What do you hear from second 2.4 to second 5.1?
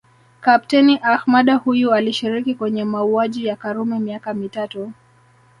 kwenye mauaji ya Karume miaka mitatu